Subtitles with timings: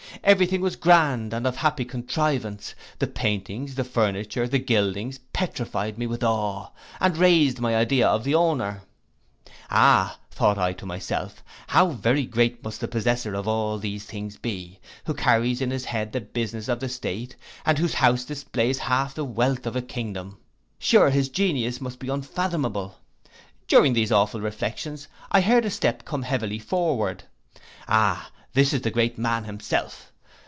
[0.25, 5.97] Every thing was grand, and of happy contrivance: the paintings, the furniture, the gildings, petrified
[5.97, 8.81] me with awe, and raised my idea of the owner.
[9.71, 14.37] Ah, thought I to myself, how very great must the possessor of all these things
[14.37, 18.77] be, who carries in his head the business of the state, and whose house displays
[18.79, 20.37] half the wealth of a kingdom:
[20.77, 22.99] sure his genius must be unfathomable!
[23.67, 27.23] During these awful reflections I heard a step come heavily forward.
[27.87, 30.09] Ah, this is the great man himself!